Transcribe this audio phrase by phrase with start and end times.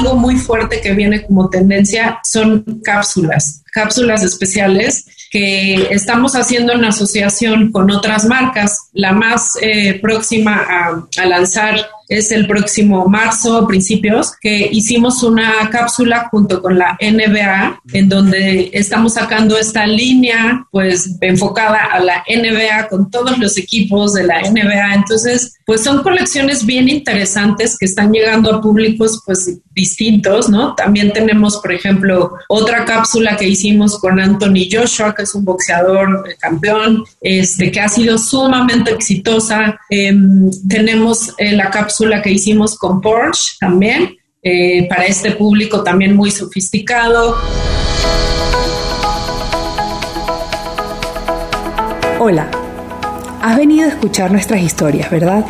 [0.00, 6.84] algo muy fuerte que viene como tendencia son cápsulas, cápsulas especiales que estamos haciendo en
[6.84, 8.88] asociación con otras marcas.
[8.92, 11.76] La más eh, próxima a, a lanzar
[12.10, 18.68] es el próximo marzo, principios, que hicimos una cápsula junto con la NBA, en donde
[18.72, 24.40] estamos sacando esta línea, pues enfocada a la NBA con todos los equipos de la
[24.40, 24.94] NBA.
[24.94, 30.74] Entonces, pues son colecciones bien interesantes que están llegando a públicos, pues distintos, ¿no?
[30.74, 33.59] También tenemos, por ejemplo, otra cápsula que hicimos
[34.00, 39.78] con Anthony Joshua, que es un boxeador eh, campeón, este, que ha sido sumamente exitosa.
[39.88, 45.82] Em, tenemos eh, la cápsula la que hicimos con Porsche también, eh, para este público
[45.82, 47.36] también muy sofisticado.
[52.18, 52.50] Hola,
[53.42, 55.44] has venido a escuchar nuestras historias, ¿verdad?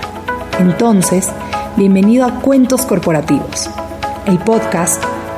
[0.58, 1.28] Entonces,
[1.76, 3.70] bienvenido a Cuentos Corporativos,
[4.26, 5.02] el podcast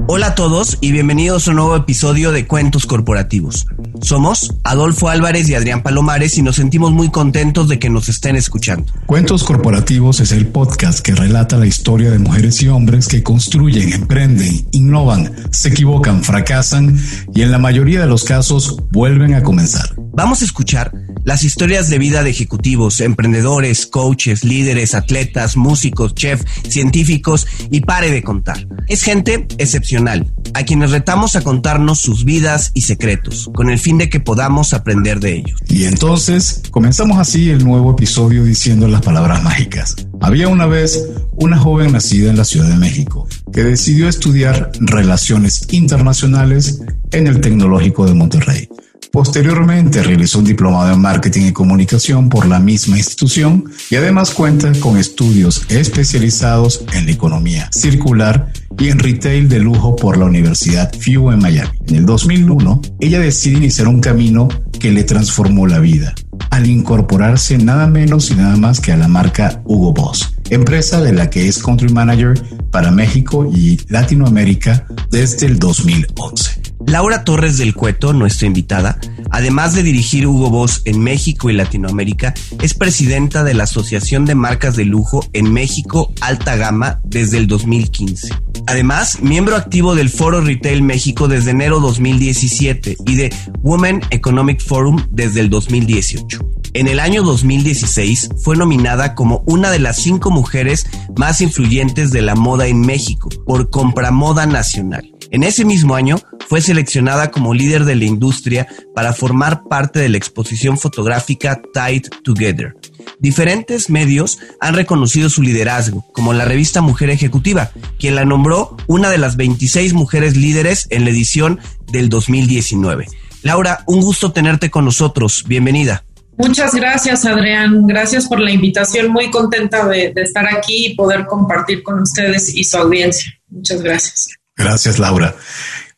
[0.07, 3.67] Hola a todos y bienvenidos a un nuevo episodio de Cuentos Corporativos.
[4.02, 8.36] Somos Adolfo Álvarez y Adrián Palomares y nos sentimos muy contentos de que nos estén
[8.36, 8.92] escuchando.
[9.06, 13.94] Cuentos Corporativos es el podcast que relata la historia de mujeres y hombres que construyen,
[13.94, 17.00] emprenden, innovan, se equivocan, fracasan
[17.34, 19.96] y en la mayoría de los casos vuelven a comenzar.
[20.16, 20.94] Vamos a escuchar
[21.26, 28.12] las historias de vida de ejecutivos, emprendedores, coaches, líderes, atletas, músicos, chefs, científicos y pare
[28.12, 28.66] de contar.
[28.88, 33.98] Es gente excepcional, a quienes retamos a contarnos sus vidas y secretos, con el fin
[33.98, 35.59] de que podamos aprender de ellos.
[35.68, 39.96] Y entonces comenzamos así el nuevo episodio diciendo las palabras mágicas.
[40.22, 45.68] Había una vez una joven nacida en la Ciudad de México que decidió estudiar relaciones
[45.72, 48.70] internacionales en el Tecnológico de Monterrey.
[49.16, 54.74] Posteriormente realizó un diplomado en marketing y comunicación por la misma institución y además cuenta
[54.81, 60.94] con estudios especializados en la economía circular y en retail de lujo por la Universidad
[60.94, 61.70] FIU en Miami.
[61.88, 64.50] En el 2001, ella decide iniciar un camino
[64.81, 66.14] que le transformó la vida
[66.50, 71.14] al incorporarse nada menos y nada más que a la marca Hugo Boss, empresa de
[71.14, 72.34] la que es country manager
[72.70, 76.55] para México y Latinoamérica desde el 2011.
[76.88, 79.00] Laura Torres del Cueto, nuestra invitada,
[79.31, 84.35] además de dirigir Hugo Boss en México y Latinoamérica, es presidenta de la Asociación de
[84.35, 88.29] Marcas de Lujo en México Alta Gama desde el 2015.
[88.68, 95.05] Además, miembro activo del Foro Retail México desde enero 2017 y de Women Economic Forum
[95.09, 96.40] desde el 2018.
[96.73, 100.85] En el año 2016 fue nominada como una de las cinco mujeres
[101.16, 105.15] más influyentes de la moda en México por Compramoda Nacional.
[105.32, 106.18] En ese mismo año
[106.48, 112.04] fue seleccionada como líder de la industria para formar parte de la exposición fotográfica Tied
[112.24, 112.76] Together.
[113.20, 119.10] Diferentes medios han reconocido su liderazgo, como la revista Mujer Ejecutiva, quien la nombró una
[119.10, 121.60] de las 26 mujeres líderes en la edición
[121.92, 123.08] del 2019.
[123.42, 125.44] Laura, un gusto tenerte con nosotros.
[125.48, 126.04] Bienvenida.
[126.38, 127.88] Muchas gracias, Adrián.
[127.88, 129.12] Gracias por la invitación.
[129.12, 133.32] Muy contenta de, de estar aquí y poder compartir con ustedes y su audiencia.
[133.50, 134.28] Muchas gracias.
[134.55, 135.35] Gracias, Laura.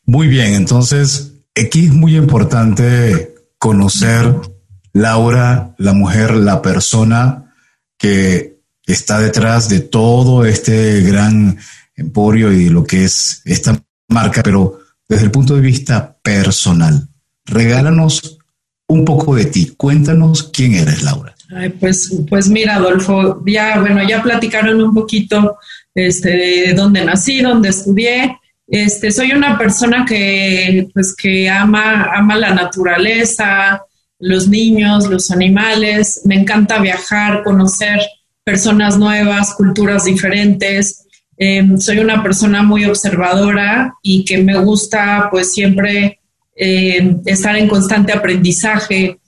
[0.04, 4.34] Muy bien, entonces, aquí es muy importante conocer,
[4.92, 7.52] Laura, la mujer, la persona
[7.98, 11.58] que está detrás de todo este gran
[11.94, 13.78] emporio y lo que es esta
[14.08, 17.08] marca, pero desde el punto de vista personal.
[17.44, 18.38] Regálanos
[18.88, 19.74] un poco de ti.
[19.76, 21.34] Cuéntanos quién eres, Laura.
[21.80, 25.58] pues, pues mira, Adolfo, ya, bueno, ya platicaron un poquito
[25.94, 28.38] este, de dónde nací, dónde estudié.
[28.68, 33.82] Este, soy una persona que, pues, que ama, ama la naturaleza,
[34.18, 36.20] los niños, los animales.
[36.24, 37.98] Me encanta viajar, conocer
[38.44, 41.06] personas nuevas, culturas diferentes.
[41.38, 46.20] Em, soy una persona muy observadora y que me gusta, pues, siempre
[46.60, 49.18] em, estar en constante aprendizaje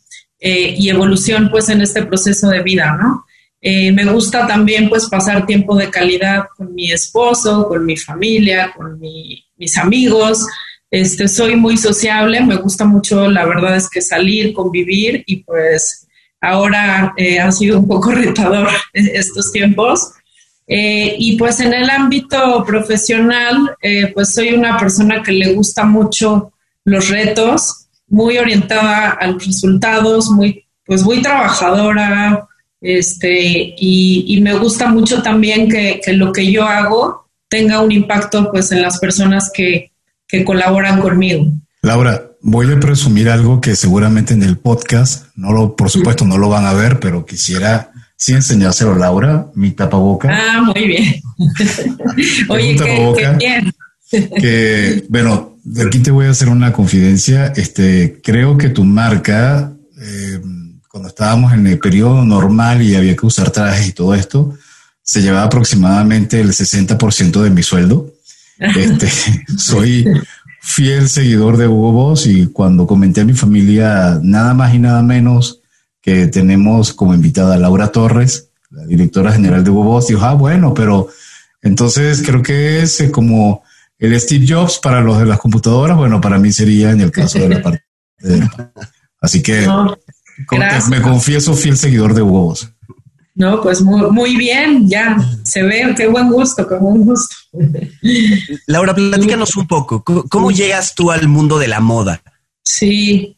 [0.40, 3.24] eh, y evolución, pues, en este proceso de vida, ¿no?
[3.62, 8.72] Eh, me gusta también pues pasar tiempo de calidad con mi esposo, con mi familia,
[8.74, 10.46] con mis amigos.
[10.90, 16.08] Este, soy muy sociable, me gusta mucho, la verdad es que salir, convivir y pues
[16.40, 20.12] ahora eh, ha sido un poco retador estos tiempos.
[20.66, 23.76] Eh, y pues en el ámbito profesional,
[24.14, 26.52] pues soy una persona que le gusta mucho
[26.84, 32.48] los retos, muy orientada a los resultados, muy, pues muy trabajadora,
[32.80, 38.72] este, y, me gusta mucho también que, lo que yo hago tenga un impacto pues
[38.72, 39.92] en las personas que,
[40.26, 41.46] que colaboran conmigo.
[41.82, 46.38] Laura, voy a presumir algo que seguramente en el podcast, no lo, por supuesto no
[46.38, 50.28] lo van a ver, pero quisiera sí enseñárselo a Laura, mi tapaboca.
[50.30, 51.22] Ah, muy bien.
[52.48, 53.72] Oye, qué, bien.
[54.10, 57.46] que, bueno, de aquí te voy a hacer una confidencia.
[57.56, 60.40] Este, creo que tu marca eh,
[60.90, 64.58] cuando estábamos en el periodo normal y había que usar trajes y todo esto,
[65.02, 68.12] se llevaba aproximadamente el 60% de mi sueldo.
[68.60, 69.08] Este,
[69.56, 70.04] soy
[70.60, 75.02] fiel seguidor de Hugo Boss y cuando comenté a mi familia nada más y nada
[75.02, 75.60] menos
[76.02, 80.34] que tenemos como invitada a Laura Torres, la directora general de Hugo Boss, dijo, ah,
[80.34, 81.08] bueno, pero
[81.62, 83.62] entonces creo que es eh, como
[83.98, 87.38] el Steve Jobs para los de las computadoras, bueno, para mí sería en el caso
[87.38, 87.84] de la parte
[88.18, 88.46] de...
[89.22, 89.66] Así que
[90.88, 92.54] me confieso fiel seguidor de Hugo
[93.34, 97.34] No, pues muy, bien, ya se ve, qué buen gusto, qué buen gusto.
[98.66, 102.22] Laura, platícanos un poco, ¿cómo, llegas tú al mundo de la moda?
[102.62, 103.36] Sí,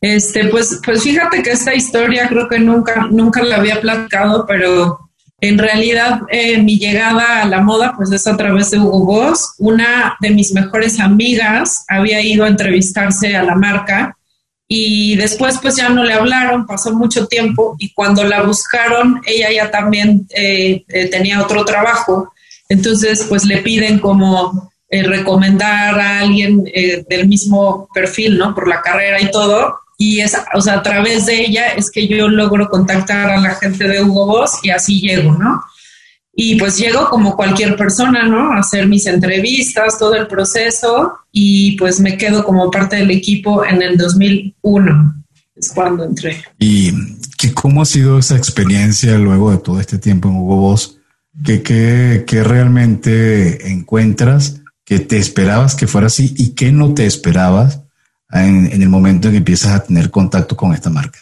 [0.00, 5.04] este, pues, pues fíjate que esta historia creo que nunca, nunca la había platicado, pero
[5.40, 9.54] en realidad eh, mi llegada a la moda pues es a través de Hugo Boss.
[9.58, 14.16] Una de mis mejores amigas había ido a entrevistarse a la marca
[14.66, 19.52] y después pues ya no le hablaron, pasó mucho tiempo y cuando la buscaron ella
[19.52, 22.32] ya también eh, eh, tenía otro trabajo,
[22.68, 28.54] entonces pues le piden como eh, recomendar a alguien del mismo perfil, ¿no?
[28.54, 29.80] Por la carrera y todo.
[29.96, 33.54] Y es, o sea, a través de ella es que yo logro contactar a la
[33.54, 35.62] gente de Hugo Boss y así llego, ¿no?
[36.36, 38.52] Y pues llego como cualquier persona, ¿no?
[38.52, 43.64] A hacer mis entrevistas, todo el proceso y pues me quedo como parte del equipo
[43.64, 46.42] en el 2001, es cuando entré.
[46.58, 46.92] ¿Y
[47.38, 50.98] qué, cómo ha sido esa experiencia luego de todo este tiempo en Hugo Boss?
[51.44, 57.06] ¿Qué, qué, qué realmente encuentras que te esperabas que fuera así y qué no te
[57.06, 57.80] esperabas
[58.30, 61.20] en, en el momento en que empiezas a tener contacto con esta marca?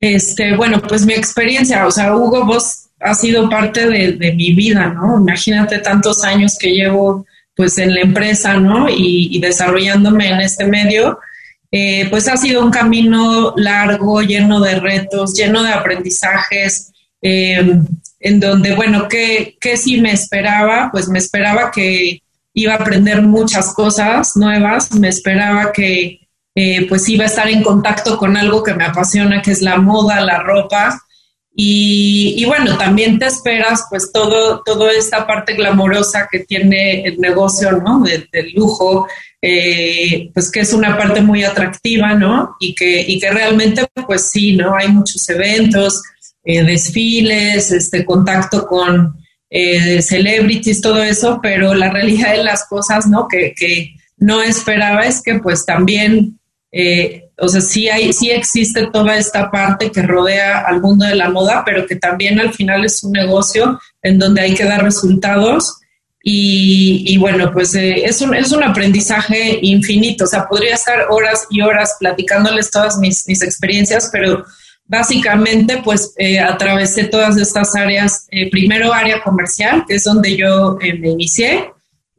[0.00, 4.88] Este, bueno, pues mi experiencia, o sea, Hugo Boss ha sido parte de, mi vida,
[4.88, 5.18] ¿no?
[5.20, 7.26] Imagínate tantos años que llevo
[7.56, 8.88] pues en la empresa, ¿no?
[8.88, 11.18] Y, desarrollándome en este medio,
[11.70, 17.86] eh, pues ha sido un camino largo, lleno de retos, lleno de aprendizajes, em,
[18.20, 20.90] en donde, bueno, ¿qué, ¿qué sí me esperaba?
[20.92, 22.22] Pues me esperaba que
[22.54, 26.20] iba a aprender muchas cosas nuevas, me esperaba que
[26.54, 29.76] eh, pues iba a estar en contacto con algo que me apasiona, que es la
[29.76, 31.00] moda, la ropa,
[31.52, 37.72] y, bueno, también te esperas pues todo, toda esta parte glamorosa que tiene el negocio,
[37.72, 38.02] ¿no?
[38.02, 39.08] Del lujo,
[39.42, 42.56] eh, pues que es una parte muy atractiva, ¿no?
[42.60, 44.74] Y que, y que realmente pues sí, ¿no?
[44.76, 46.02] Hay muchos eventos,
[46.44, 49.16] eh, desfiles, este contacto con
[49.50, 53.26] eh, celebrities, todo eso, pero la realidad de las cosas, ¿no?
[53.28, 56.38] Que, que no esperaba es que pues también
[56.72, 61.14] eh, o sea, sí, hay, sí existe toda esta parte que rodea al mundo de
[61.14, 64.82] la moda, pero que también al final es un negocio en donde hay que dar
[64.82, 65.76] resultados.
[66.22, 70.24] Y, bueno, pues eh, es, un, es un aprendizaje infinito.
[70.24, 74.44] O sea, podría estar horas y horas platicándoles todas mis, mis experiencias, pero
[74.84, 78.26] básicamente pues eh, atravesé todas estas áreas.
[78.50, 81.70] primero área comercial, que es donde yo me inicié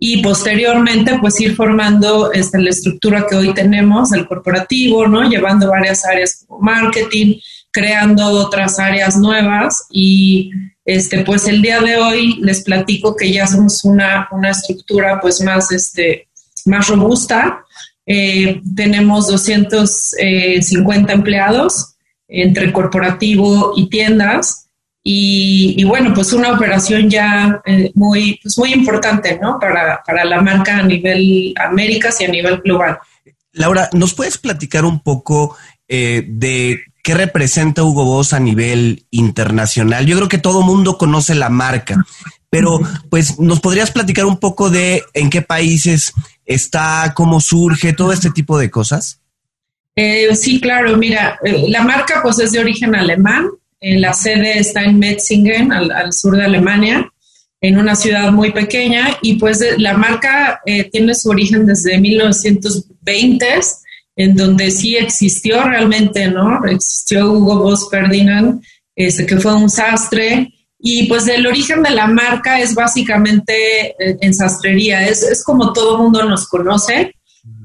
[0.03, 5.29] y posteriormente pues ir formando este, la estructura que hoy tenemos, el corporativo, ¿no?
[5.29, 7.35] Llevando varias áreas como marketing,
[7.69, 10.49] creando otras áreas nuevas y
[10.85, 15.39] este, pues el día de hoy les platico que ya somos una, una estructura pues
[15.41, 16.27] más, este,
[16.65, 17.63] más robusta.
[18.07, 21.93] Eh, tenemos 250 empleados
[22.27, 24.70] entre corporativo y tiendas
[25.03, 29.57] y, bueno, pues una operación ya eh, muy, pues muy importante, ¿no?
[29.59, 32.99] Para, para la marca a nivel Américas y a nivel global.
[33.51, 40.05] Laura, ¿nos puedes platicar un poco eh, de qué representa Hugo Boss a nivel internacional?
[40.05, 42.05] Yo creo que todo mundo conoce la marca,
[42.51, 42.79] pero
[43.09, 46.13] pues nos podrías platicar un poco de en qué países
[46.45, 49.19] está, cómo surge, todo este tipo de cosas.
[49.95, 53.49] Eh, sí, claro, mira, la marca pues es de origen alemán,
[53.81, 57.11] eh, la sede está en Metzingen, al, sur de Alemania,
[57.59, 61.97] en una ciudad muy pequeña, y pues eh, la marca eh, tiene su origen desde
[61.97, 63.45] 1920,
[64.17, 66.63] en donde sí existió realmente, ¿no?
[66.65, 68.61] Existió Hugo Boss Ferdinand,
[68.95, 74.33] este, que fue un sastre, y pues el origen de la marca es básicamente en
[74.33, 77.13] sastrería, es, es como todo mundo nos conoce,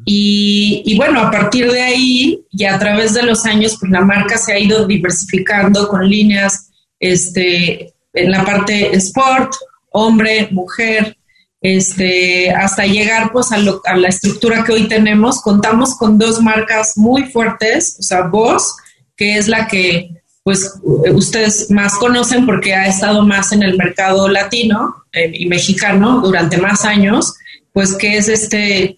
[0.09, 4.39] y, bueno, a partir de ahí y a través de los años, pues la marca
[4.39, 6.71] se ha ido diversificando con líneas
[7.01, 9.53] este, en la parte sport,
[9.91, 11.17] hombre, mujer,
[11.61, 15.43] este, hasta llegar pues a, a, la estructura que hoy tenemos.
[15.43, 18.77] Contamos con dos marcas muy fuertes, o sea, Boss,
[19.17, 20.11] que es la que
[20.45, 26.21] pues ustedes más conocen porque ha estado más en el mercado latino eh, y mexicano
[26.21, 27.35] durante más años,
[27.73, 28.97] pues que es este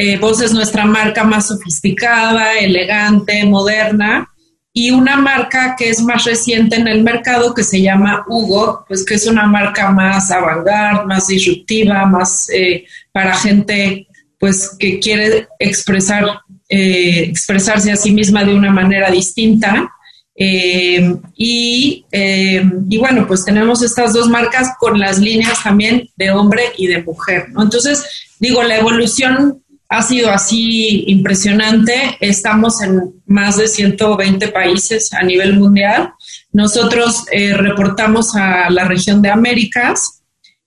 [0.00, 4.30] eh, es nuestra marca más sofisticada, elegante, moderna.
[4.72, 9.04] Y una marca que es más reciente en el mercado que se llama Hugo, pues
[9.04, 10.64] que es una marca más avant
[11.04, 14.06] más disruptiva, más eh, para gente
[14.38, 16.24] pues que quiere expresar,
[16.68, 19.92] eh, expresarse a sí misma de una manera distinta.
[20.36, 26.62] Eh, y, y, bueno, pues tenemos estas dos marcas con las líneas también de hombre
[26.76, 27.46] y de mujer.
[27.48, 28.04] Entonces,
[28.38, 32.16] digo, la evolución ha sido así impresionante.
[32.20, 36.12] Estamos en más de 120 países a nivel mundial.
[36.52, 40.22] Nosotros eh, reportamos a la región de Américas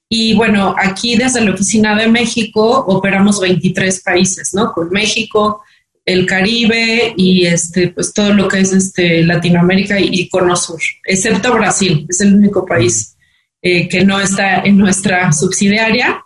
[0.09, 4.73] y bueno, aquí desde la oficina de México operamos 23 países, ¿no?
[4.73, 5.61] Con México,
[6.03, 11.53] el Caribe y este, pues todo lo que es este, Latinoamérica y, Cono Sur, excepto
[11.53, 13.15] Brasil, es el único país
[13.61, 16.21] eh, que no está en nuestra subsidiaria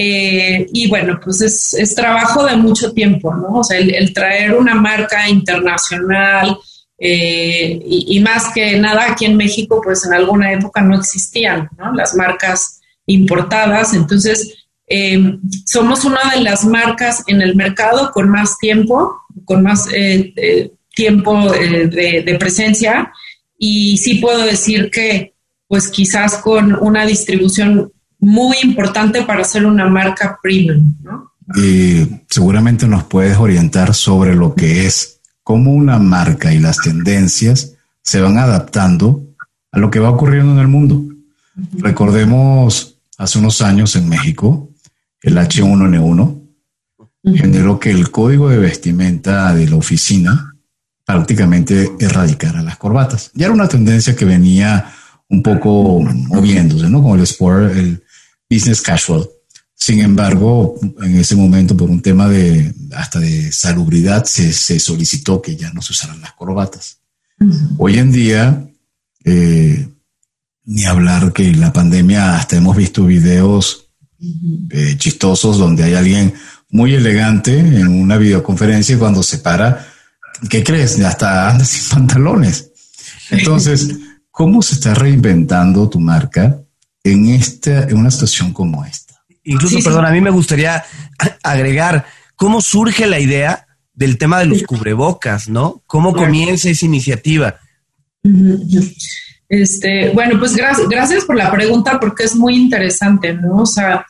[0.00, 3.58] eh, y bueno, pues es, trabajo de mucho tiempo, ¿no?
[3.58, 6.56] O sea, el, traer una marca internacional
[6.96, 11.92] eh, y, más que nada aquí en México, pues en alguna época no existían, ¿no?
[11.94, 13.92] Las marcas importadas.
[13.92, 19.88] Entonces, em, somos una de las marcas en el mercado con más tiempo, con más
[19.92, 23.12] eh, tiempo de, de presencia.
[23.58, 25.34] Y sí puedo decir que,
[25.66, 31.32] pues quizás con una distribución muy importante para ser una marca premium, ¿no?
[31.56, 37.72] Y seguramente nos puedes orientar sobre lo que es cómo una marca y las tendencias
[38.02, 39.22] se van adaptando
[39.72, 41.02] a lo que va ocurriendo en el mundo.
[41.78, 44.70] Recordemos hace unos años en México,
[45.22, 46.38] el H1N1
[47.34, 50.54] generó que el código de vestimenta de la oficina
[51.04, 53.30] prácticamente erradicara las corbatas.
[53.34, 54.92] Ya era una tendencia que venía
[55.28, 57.02] un poco moviéndose, ¿no?
[57.02, 58.02] Como el sport, el,
[58.48, 59.28] business casual.
[59.74, 65.56] Sin embargo, en ese momento, por un tema de hasta de salubridad, se, solicitó que
[65.56, 66.98] ya no se usaran las corbatas.
[67.78, 68.68] Hoy en día,
[69.24, 69.88] eh,
[70.64, 73.88] ni hablar que en la pandemia hasta hemos visto videos
[74.70, 76.34] eh, chistosos donde hay alguien
[76.70, 79.86] muy elegante en una videoconferencia y cuando se para,
[80.50, 80.98] ¿qué crees?
[81.00, 82.72] Hasta anda sin pantalones.
[83.30, 83.96] Entonces,
[84.30, 86.60] ¿cómo se está reinventando tu marca
[87.04, 89.14] en, esta, en una situación como esta.
[89.44, 90.84] Incluso, perdón, a mí me gustaría
[91.42, 95.82] agregar cómo surge la idea del tema de los cubrebocas, ¿no?
[95.86, 97.58] ¿Cómo comienza esa iniciativa?
[99.48, 103.62] Este, bueno, pues gracias, gracias por la pregunta porque es muy interesante, ¿no?
[103.62, 104.06] O sea,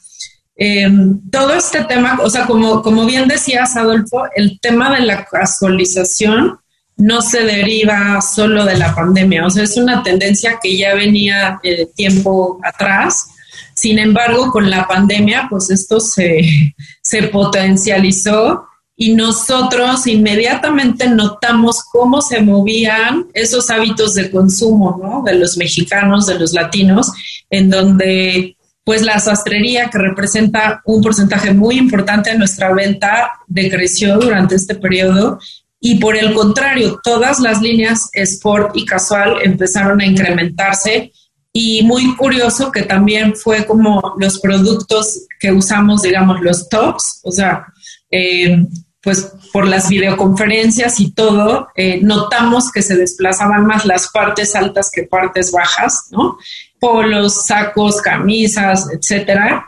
[0.56, 5.24] em, todo este tema, o sea, como, como bien decías, Adolfo, el tema de la
[5.24, 6.58] casualización
[6.98, 11.60] no se deriva solo de la pandemia, o sea, es una tendencia que ya venía
[11.62, 13.30] eh, tiempo atrás.
[13.74, 16.40] Sin embargo, con la pandemia, pues esto se,
[17.02, 18.64] se potencializó
[18.96, 25.22] y nosotros inmediatamente notamos cómo se movían esos hábitos de consumo, ¿no?
[25.22, 27.12] De los mexicanos, de los latinos,
[27.48, 34.18] en donde pues la sastrería, que representa un porcentaje muy importante de nuestra venta, decreció
[34.18, 35.38] durante este periodo
[35.80, 41.12] y por el contrario, todas las líneas sport y casual empezaron a incrementarse
[41.52, 47.32] y muy curioso que también fue como los productos que usamos, digamos, los tops, o
[47.32, 47.66] sea,
[48.10, 48.64] eh,
[49.02, 54.90] pues por las videoconferencias y todo, eh, notamos que se desplazaban más las partes altas
[54.92, 56.36] que partes bajas, ¿no?
[56.80, 59.67] Polos, sacos, camisas, etcétera.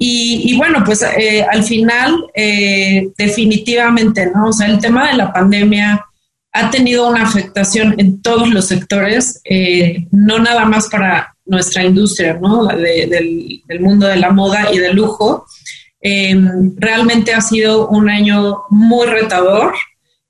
[0.00, 4.50] Y, bueno, pues eh, al final, eh, definitivamente, ¿no?
[4.50, 6.04] O sea, el tema de la pandemia
[6.52, 9.42] ha tenido una afectación en todos los sectores,
[10.12, 12.66] no nada más para nuestra industria, ¿no?
[12.66, 15.46] del, del mundo de la moda y del lujo,
[16.00, 16.36] eh,
[16.76, 19.74] realmente ha sido un año muy retador.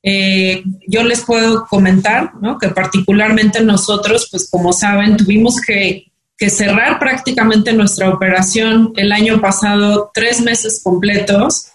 [0.03, 6.08] Eh, yo les puedo comentar que particularmente nosotros, pues como saben, tuvimos que,
[6.49, 11.69] cerrar prácticamente nuestra operación el año pasado tres meses completos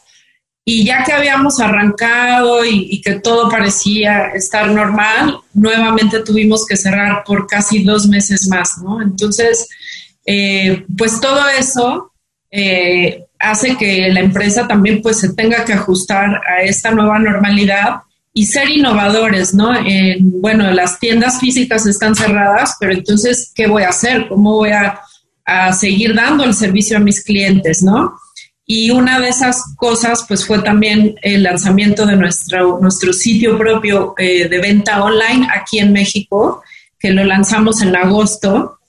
[0.66, 7.24] y ya que habíamos arrancado y, que todo parecía estar normal, nuevamente tuvimos que cerrar
[7.26, 9.02] por casi dos meses más, ¿no?
[9.02, 9.68] Entonces,
[10.26, 12.14] eh, pues todo eso
[13.40, 18.04] hace que la empresa también pues se tenga que ajustar a esta nueva normalidad
[18.34, 19.72] y ser innovadores, ¿no?
[20.18, 24.28] bueno, las tiendas físicas están cerradas, pero entonces, ¿qué voy a hacer?
[24.28, 25.00] ¿Cómo voy a,
[25.74, 28.14] seguir dando el servicio a mis clientes, ¿no?
[28.66, 34.16] Y una de esas cosas, pues fue también el lanzamiento de nuestro, nuestro sitio propio
[34.18, 36.64] eh, de venta online aquí en México,
[36.98, 38.80] que lo lanzamos en agosto.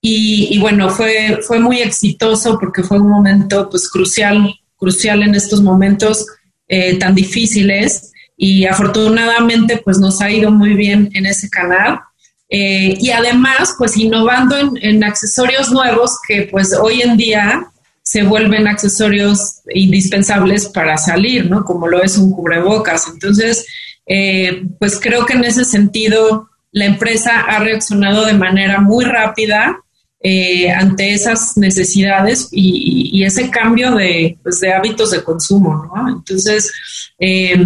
[0.00, 5.60] Y, bueno, fue, fue muy exitoso porque fue un momento pues crucial, crucial en estos
[5.60, 6.24] momentos
[6.66, 12.00] eh, tan difíciles y afortunadamente pues nos ha ido muy bien en ese canal.
[12.48, 17.66] Eh, y además pues innovando en, accesorios nuevos que pues hoy en día
[18.02, 21.64] se vuelven accesorios indispensables para salir, ¿no?
[21.64, 23.06] Como lo es un cubrebocas.
[23.12, 23.66] Entonces,
[24.06, 29.80] eh, pues creo que en ese sentido la empresa ha reaccionado de manera muy rápida
[30.20, 33.96] eh, ante esas necesidades y, ese cambio
[34.42, 36.08] pues, de, hábitos de consumo, ¿no?
[36.08, 36.72] Entonces,
[37.18, 37.56] eh,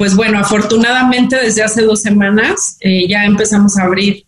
[0.00, 4.24] pues bueno, afortunadamente desde hace dos semanas eh, ya empezamos a abrir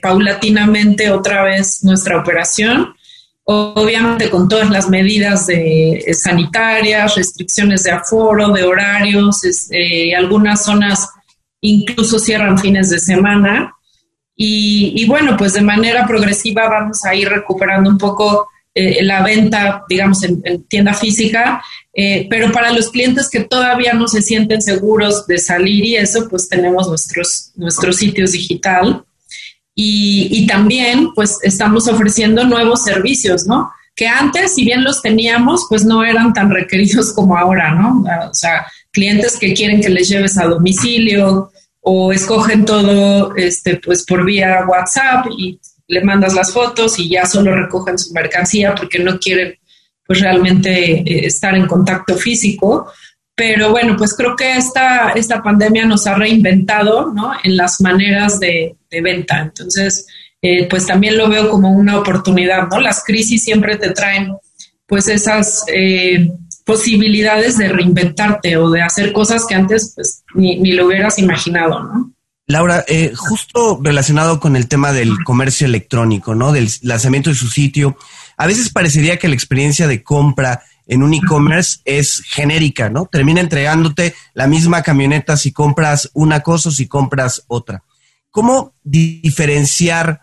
[0.00, 2.94] paulatinamente otra vez nuestra operación,
[3.42, 9.40] obviamente con todas las medidas de, sanitarias, restricciones de aforo, de horarios,
[10.16, 11.08] algunas zonas
[11.62, 13.74] incluso cierran fines de semana.
[14.36, 18.46] Y, bueno, pues de manera progresiva vamos a ir recuperando un poco
[18.78, 21.62] eh, la venta, digamos, en, tienda física,
[21.92, 26.28] eh, pero para los clientes que todavía no se sienten seguros de salir y eso,
[26.28, 29.04] pues tenemos nuestros, nuestros sitios digital.
[29.74, 33.70] Y, y también, pues estamos ofreciendo nuevos servicios, ¿no?
[33.94, 38.04] Que antes, si bien los teníamos, pues no eran tan requeridos como ahora, ¿no?
[38.28, 41.50] O sea, clientes que quieren que les lleves a domicilio,
[41.90, 47.26] o escogen todo este, pues por vía WhatsApp y le mandas las fotos y ya
[47.26, 49.58] solo recogen su mercancía porque no quieren
[50.06, 52.92] pues realmente eh, estar en contacto físico.
[53.34, 57.32] Pero bueno, pues creo que esta, esta pandemia nos ha reinventado ¿no?
[57.42, 59.40] en las maneras de, venta.
[59.40, 60.06] Entonces,
[60.42, 62.80] eh, pues también lo veo como una oportunidad, ¿no?
[62.80, 64.34] Las crisis siempre te traen
[64.86, 66.30] pues esas eh,
[66.64, 72.12] posibilidades de reinventarte o de hacer cosas que antes pues, ni, lo hubieras imaginado, ¿no?
[72.48, 76.50] Laura, eh, justo relacionado con el tema del comercio electrónico, ¿no?
[76.50, 77.98] Del lanzamiento de su sitio,
[78.38, 83.04] a veces parecería que la experiencia de compra en un e-commerce es genérica, ¿no?
[83.04, 87.84] Termina entregándote la misma camioneta si compras una cosa o si compras otra.
[88.30, 90.22] ¿Cómo diferenciar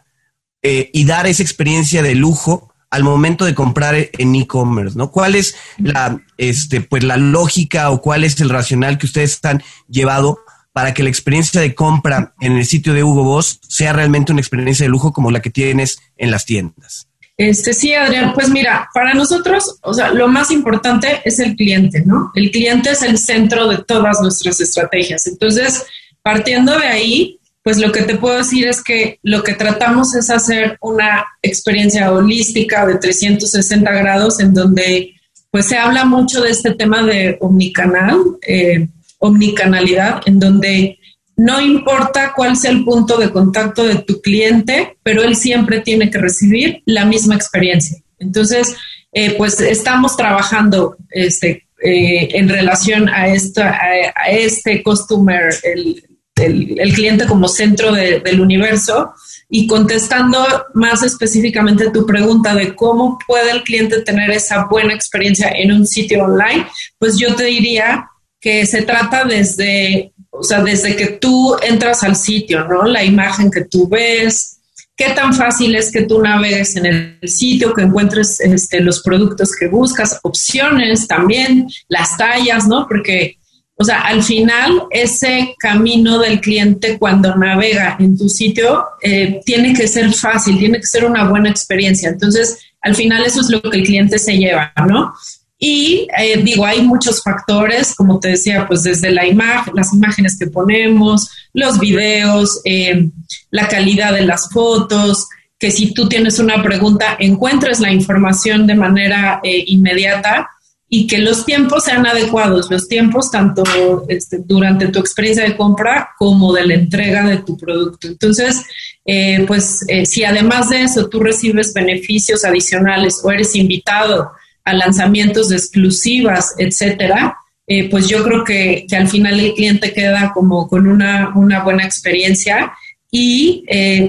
[0.63, 5.11] eh, y dar esa experiencia de lujo al momento de comprar en e-commerce, ¿no?
[5.11, 9.61] ¿Cuál es la, este, pues la lógica o cuál es el racional que ustedes están
[9.87, 10.39] llevado
[10.75, 14.41] para que la experiencia de compra en el sitio de Hugo Boss sea realmente una
[14.41, 17.07] experiencia de lujo como la que tienes en las tiendas?
[17.37, 22.03] Este, sí, Adrián, pues mira, para nosotros, o sea, lo más importante es el cliente,
[22.05, 22.29] ¿no?
[22.35, 25.27] El cliente es el centro de todas nuestras estrategias.
[25.27, 25.85] Entonces,
[26.21, 30.29] partiendo de ahí, pues lo que te puedo decir es que lo que tratamos es
[30.29, 35.13] hacer una experiencia holística de 360 grados en donde
[35.51, 38.89] pues se habla mucho de este tema de omnicanal, eh,
[39.27, 40.99] omnicanalidad, en donde
[41.37, 46.09] no importa cuál sea el punto de contacto de tu cliente, pero él siempre tiene
[46.09, 47.97] que recibir la misma experiencia.
[48.19, 48.75] Entonces,
[49.11, 53.73] eh, pues estamos trabajando este, eh, en relación a, esto, a,
[54.15, 56.03] a este customer, el,
[56.35, 59.13] el, cliente como centro del universo.
[59.47, 65.49] Y contestando más específicamente tu pregunta de cómo puede el cliente tener esa buena experiencia
[65.49, 66.65] en un sitio online,
[66.97, 68.09] pues yo te diría
[68.45, 72.83] que se trata desde, o sea, desde que tú entras al sitio, ¿no?
[72.83, 74.59] La imagen que tú ves,
[74.95, 79.49] qué tan fácil es que tú navegues en el sitio, que encuentres este, los productos
[79.59, 82.85] que buscas, opciones también, las tallas, ¿no?
[82.87, 83.39] Porque
[83.77, 89.73] o sea, al final, ese camino del cliente cuando navega en tu sitio eh, tiene
[89.73, 92.09] que ser fácil, tiene que ser una buena experiencia.
[92.09, 95.13] Entonces, al final eso es lo que el cliente se lleva, ¿no?
[95.57, 100.37] Y eh, digo, hay muchos factores, como te decía, pues desde la imagen, las imágenes
[100.37, 103.09] que ponemos, los videos, eh,
[103.51, 108.75] la calidad de las fotos, que si tú tienes una pregunta, encuentres la información de
[108.75, 110.49] manera inmediata
[110.87, 113.63] y que los tiempos sean adecuados, los tiempos tanto
[114.07, 118.07] este, durante tu experiencia de compra como de la entrega de tu producto.
[118.07, 118.63] Entonces,
[119.03, 124.31] eh, pues eh, si además de eso tú recibes beneficios adicionales o eres invitado
[124.65, 129.93] a lanzamientos de exclusivas, etcétera, eh, pues yo creo que, que, al final el cliente
[129.93, 132.73] queda como con una, una buena experiencia
[133.09, 133.63] y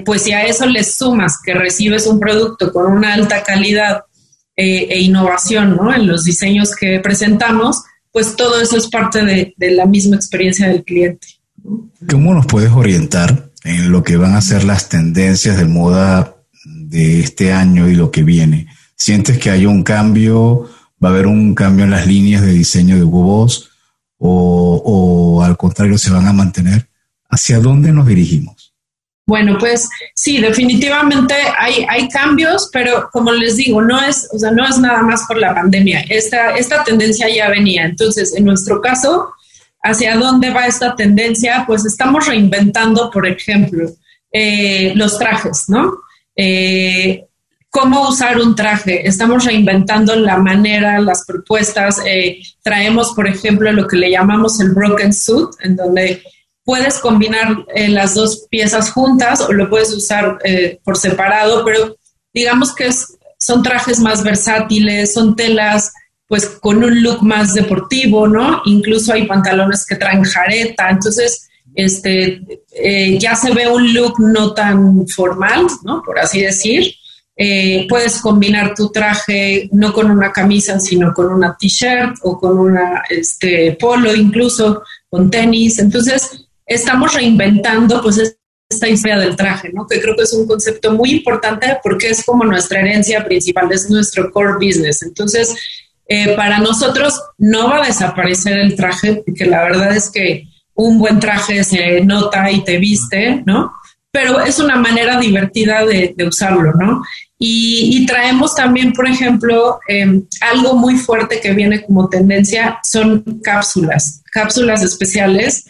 [0.05, 4.01] pues si a eso le sumas que recibes un producto con una alta calidad
[4.59, 5.93] eh, e innovación ¿no?
[5.93, 10.83] en los diseños que presentamos, pues todo eso es parte de, la misma experiencia del
[10.83, 11.27] cliente.
[12.09, 17.19] ¿Cómo nos puedes orientar en lo que van a ser las tendencias de moda de
[17.19, 18.65] este año y lo que viene?
[18.97, 20.69] ¿Sientes que hay un cambio?
[21.03, 23.47] ¿Va a haber un cambio en las líneas de diseño de Hugo
[24.17, 24.81] O,
[25.37, 26.87] o al contrario, se van a mantener?
[27.29, 28.73] ¿Hacia dónde nos dirigimos?
[29.27, 34.51] Bueno, pues sí, definitivamente hay, hay cambios, pero como les digo, no es, o sea,
[34.51, 36.05] no es nada más por la pandemia.
[36.09, 37.83] Esta, esta tendencia ya venía.
[37.83, 39.33] Entonces, en nuestro caso,
[39.83, 41.65] ¿hacia dónde va esta tendencia?
[41.67, 43.89] Pues estamos reinventando, por ejemplo,
[44.31, 45.91] eh, los trajes, ¿no?
[46.33, 47.26] Eh,
[47.79, 49.07] cómo usar un traje.
[49.07, 52.01] Estamos reinventando la manera, las propuestas.
[52.07, 56.23] Eh, traemos, por ejemplo, lo que le llamamos el broken suit, en donde
[56.63, 61.95] puedes combinar eh, las dos piezas juntas o lo puedes usar eh, por separado, pero
[62.33, 62.89] digamos que
[63.37, 65.93] son trajes más versátiles, son telas
[66.27, 68.63] pues con un look más deportivo, ¿no?
[68.65, 72.41] Incluso hay pantalones que traen jareta, entonces este,
[73.19, 76.01] ya se ve un look no tan formal, ¿no?
[76.01, 76.91] Por así decir.
[77.87, 83.03] Puedes combinar tu traje no con una camisa, sino con una t-shirt o con una
[83.09, 85.77] este, polo, incluso con tenis.
[85.79, 88.37] Entonces, estamos reinventando pues
[88.69, 89.87] esta historia del traje, ¿no?
[89.87, 93.89] Que creo que es un concepto muy importante porque es como nuestra herencia principal, es
[93.89, 95.01] nuestro core business.
[95.03, 95.55] Entonces,
[96.07, 100.99] eh, para nosotros no va a desaparecer el traje, porque la verdad es que un
[100.99, 103.71] buen traje se nota y te viste, ¿no?
[104.17, 107.03] Pero es una manera divertida de, usarlo, ¿no?
[107.37, 114.23] Y, traemos también, por ejemplo, em, algo muy fuerte que viene como tendencia, son cápsulas,
[114.31, 115.65] cápsulas especiales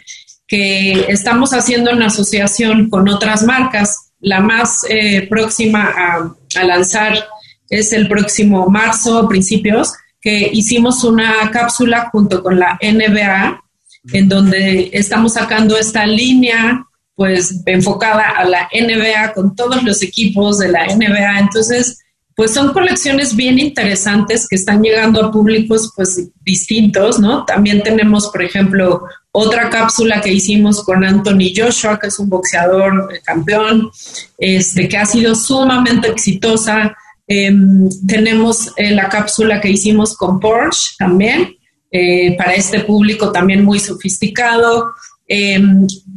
[0.48, 4.14] que estamos haciendo en asociación con otras marcas.
[4.22, 7.28] La más eh, próxima a, lanzar
[7.70, 13.62] es el próximo marzo, principios, que hicimos una cápsula junto con la NBA,
[14.14, 16.87] en donde estamos sacando esta línea
[17.18, 21.40] pues enfocada a la NBA con todos los equipos de la NBA.
[21.40, 21.98] Entonces,
[22.36, 27.44] pues son colecciones bien interesantes que están llegando a públicos pues distintos, ¿no?
[27.46, 29.02] También tenemos, por ejemplo,
[29.32, 33.90] otra cápsula que hicimos con Anthony Joshua, que es un boxeador eh, campeón,
[34.38, 36.96] este, que ha sido sumamente exitosa.
[37.26, 41.56] Em, tenemos eh, la cápsula que hicimos con Porsche también,
[41.90, 44.92] eh, para este público también muy sofisticado.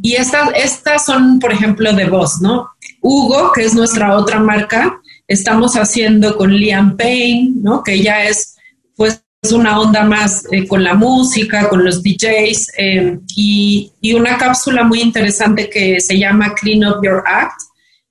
[0.01, 2.69] Em, y estas, estas son, por ejemplo, de voz, ¿no?
[3.01, 7.83] Hugo, que es nuestra otra marca, estamos haciendo con Liam Payne, ¿no?
[7.83, 8.55] Que ya es,
[8.95, 14.83] pues, una onda más eh, con la música, con los DJs, eh, y, una cápsula
[14.83, 17.59] muy interesante que se llama Clean Up Your Act,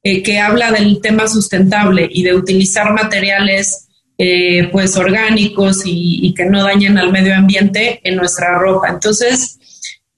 [0.02, 3.86] eh, que habla del tema sustentable y de utilizar materiales
[4.70, 8.90] pues orgánicos y, y que no dañen al medio ambiente en nuestra ropa.
[8.90, 9.58] Entonces,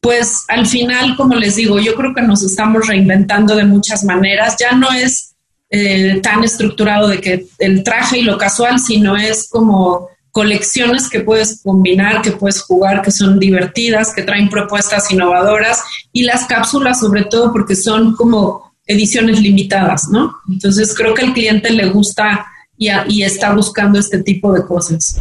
[0.02, 4.56] pues al final, como les digo, yo creo que nos estamos reinventando de muchas maneras.
[4.58, 5.36] Ya no es
[5.70, 11.20] eh, tan estructurado de que el traje y lo casual, sino es como colecciones que
[11.20, 16.98] puedes combinar, que puedes jugar, que son divertidas, que traen propuestas innovadoras y las cápsulas
[16.98, 20.34] sobre todo porque son como ediciones limitadas, ¿no?
[20.50, 22.44] Entonces creo que al cliente le gusta
[22.76, 25.20] y, y está buscando este tipo de cosas.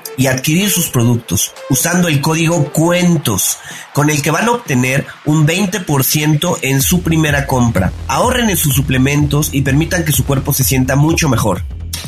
[0.21, 3.57] y adquirir sus productos usando el código cuentos
[3.91, 7.91] con el que van a obtener un 20% en su primera compra.
[8.07, 11.63] Ahorren en sus suplementos y permitan que su cuerpo se sienta mucho mejor.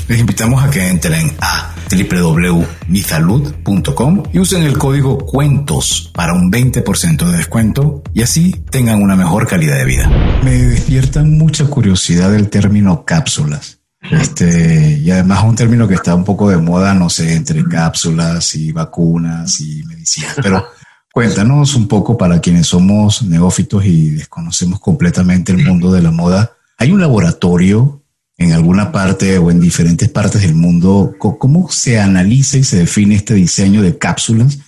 [0.08, 7.26] Les invitamos a que entren a www.misalud.com y usen el código cuentos para un 20%
[7.26, 10.08] de descuento y así tengan una mejor calidad de vida.
[10.44, 13.80] Me despierta mucha curiosidad el término cápsulas.
[14.12, 18.56] Este, y además un término que está un poco de moda, no sé, entre cápsulas
[18.56, 20.36] y vacunas y medicinas.
[20.42, 20.66] Pero
[21.12, 26.52] cuéntanos un poco para quienes somos neófitos y desconocemos completamente el mundo de la moda.
[26.78, 28.04] ¿Hay un laboratorio
[28.38, 31.16] en alguna parte o en diferentes partes del mundo?
[31.18, 34.60] ¿Cómo se analiza y se define este diseño de cápsulas?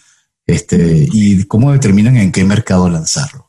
[0.47, 3.44] Este, y cómo determinan en qué mercado lanzarlo.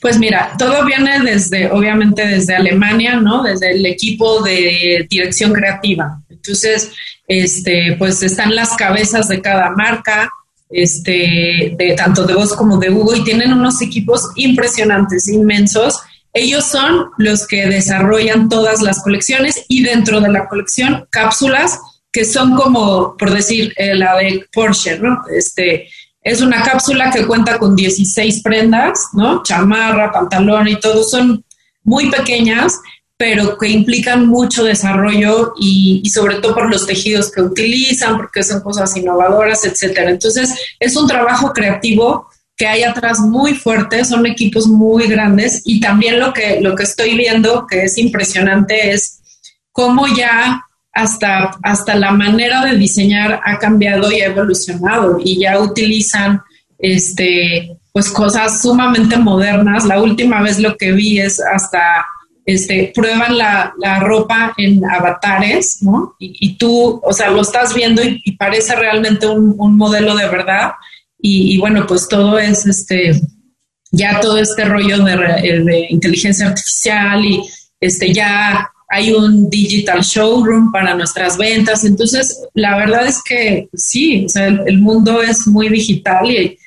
[0.00, 3.42] Pues mira, todo viene desde, obviamente, desde Alemania, ¿no?
[3.42, 6.20] Desde el equipo de dirección creativa.
[6.28, 6.90] Entonces,
[7.28, 10.28] este, pues están las cabezas de cada marca,
[10.68, 16.00] este, de tanto de vos como de Hugo, y tienen unos equipos impresionantes, inmensos.
[16.32, 21.78] Ellos son los que desarrollan todas las colecciones y dentro de la colección cápsulas
[22.10, 25.22] que son como, por decir, eh, la de Porsche, ¿no?
[25.34, 25.88] Este,
[26.22, 29.42] es una cápsula que cuenta con 16 prendas, ¿no?
[29.42, 31.02] Chamarra, pantalón y todo.
[31.02, 31.44] Son
[31.82, 32.78] muy pequeñas,
[33.16, 38.60] pero que implican mucho desarrollo y, sobre todo por los tejidos que utilizan, porque son
[38.60, 40.10] cosas innovadoras, etcétera.
[40.10, 45.80] Entonces, es un trabajo creativo que hay atrás muy fuerte, son equipos muy grandes y
[45.80, 49.20] también lo que, lo que estoy viendo que es impresionante es
[49.72, 55.58] cómo ya hasta, hasta la manera de diseñar ha cambiado y ha evolucionado y ya
[55.58, 56.42] utilizan
[56.78, 59.84] este, pues cosas sumamente modernas.
[59.84, 62.06] La última vez lo que vi es hasta
[62.44, 66.16] este, prueban la, ropa en avatares, ¿no?
[66.18, 70.72] Y, tú, o sea, lo estás viendo y, parece realmente un, modelo de verdad.
[71.18, 73.20] Y, bueno, pues todo es este,
[73.92, 77.42] ya todo este rollo de, de inteligencia artificial y
[77.80, 81.82] este, ya hay un digital showroom para nuestras ventas.
[81.82, 86.58] Entonces, la verdad es que sí, o sea, el, mundo es muy digital y,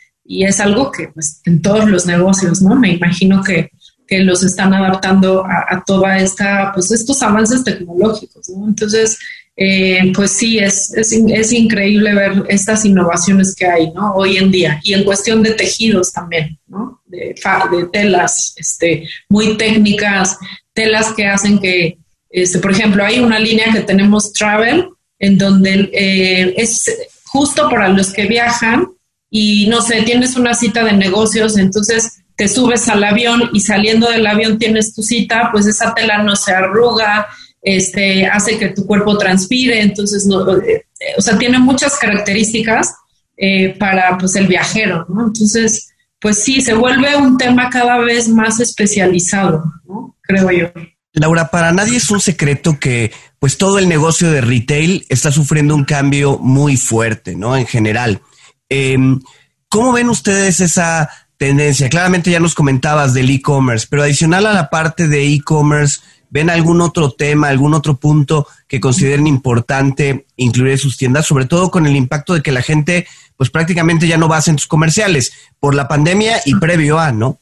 [0.44, 2.76] es algo que pues, en todos los negocios, ¿no?
[2.76, 3.70] Me imagino que,
[4.10, 8.68] los están adaptando a, toda esta, pues estos avances tecnológicos, ¿no?
[8.68, 9.18] Entonces,
[9.56, 14.14] eh, pues sí, es, es, increíble ver estas innovaciones que hay, ¿no?
[14.14, 14.80] Hoy en día.
[14.84, 17.02] Y en cuestión de tejidos también, ¿no?
[17.06, 17.36] De,
[17.72, 20.38] de telas, este, muy técnicas,
[20.74, 21.98] telas que hacen que,
[22.36, 26.84] este, por ejemplo, hay una línea que tenemos Travel, en donde eh, es
[27.24, 28.90] justo para los que viajan
[29.30, 34.10] y no sé, tienes una cita de negocios, entonces te subes al avión y saliendo
[34.10, 37.26] del avión tienes tu cita, pues esa tela no se arruga,
[37.62, 40.86] este, hace que tu cuerpo transpire, entonces, no, eh,
[41.18, 42.94] o sea, tiene muchas características
[43.38, 45.28] eh, para pues el viajero, ¿no?
[45.28, 50.18] Entonces, pues sí, se vuelve un tema cada vez más especializado, ¿no?
[50.22, 50.95] Creo yo.
[51.16, 55.74] Laura, para nadie es un secreto que pues todo el negocio de retail está sufriendo
[55.74, 57.56] un cambio muy fuerte, ¿no?
[57.56, 58.22] En general.
[58.70, 59.22] Em,
[59.70, 61.90] ¿Cómo ven ustedes esa tendencia?
[61.90, 66.00] Claramente ya nos comentabas del e-commerce, pero adicional a la parte de e-commerce,
[66.30, 71.46] ¿ven algún otro tema, algún otro punto que consideren importante incluir en sus tiendas, sobre
[71.46, 74.68] todo con el impacto de que la gente pues prácticamente ya no va a centros
[74.68, 77.40] comerciales por la pandemia y previo a, ¿no?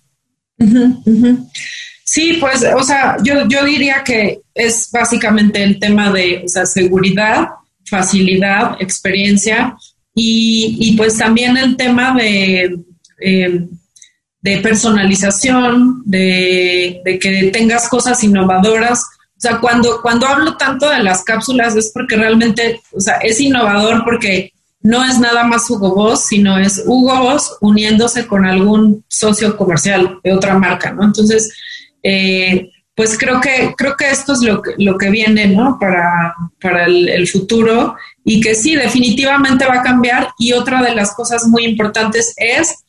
[2.06, 7.48] Sí, pues, o sea, yo, yo diría que es básicamente el tema de seguridad,
[7.86, 9.76] facilidad, experiencia
[10.14, 12.78] y, pues también el tema de,
[13.22, 13.68] eh,
[14.42, 19.02] de personalización, de, de, que tengas cosas innovadoras.
[19.38, 23.40] O sea, cuando, cuando hablo tanto de las cápsulas es porque realmente, o sea, es
[23.40, 29.04] innovador porque no es nada más Hugo Boss, sino es Hugo Boss uniéndose con algún
[29.08, 31.06] socio comercial de otra marca, ¿no?
[31.06, 31.52] Entonces,
[32.04, 35.78] eh, pues creo que, creo que esto es lo que, lo que viene, ¿no?
[35.80, 40.30] Para, para el, futuro y que sí, definitivamente va a cambiar.
[40.38, 42.84] Y otra de las cosas muy importantes es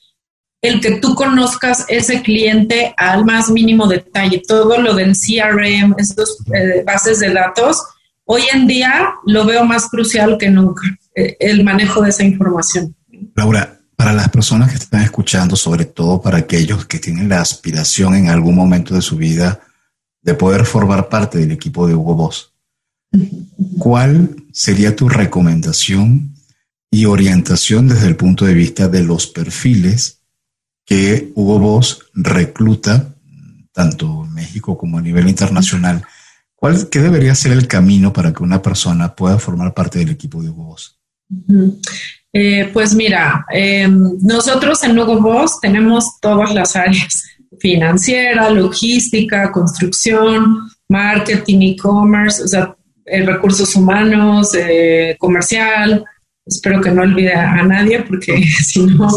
[0.61, 4.43] el que tú conozcas ese cliente al más mínimo detalle.
[4.47, 7.83] Todo lo del CRM, esas eh, bases de datos,
[8.25, 10.83] hoy en día lo veo más crucial que nunca.
[11.15, 12.95] Eh, el manejo de esa información.
[13.37, 18.15] Laura, para las personas que están escuchando, sobre todo para aquellos que tienen la aspiración
[18.15, 19.61] en algún momento de su vida
[20.23, 22.53] de poder formar parte del equipo de Hugo Boss,
[23.79, 26.35] ¿cuál sería tu recomendación
[26.91, 30.23] y orientación desde el punto de vista de los perfiles
[30.85, 33.15] que Hugo Boss recluta,
[33.73, 36.05] tanto en México como a nivel internacional?
[36.55, 40.43] ¿Cuál, ¿Qué debería ser el camino para que una persona pueda formar parte del equipo
[40.43, 40.99] de Hugo Boss?
[42.37, 47.23] Eh, pues mira, em, nosotros en Hugo Boss tenemos todas las áreas,
[47.61, 52.75] financiera, logística, construcción, marketing, e-commerce, o sea,
[53.07, 56.05] eh, recursos humanos, eh, comercial,
[56.45, 59.09] espero que no olvide a nadie porque si no,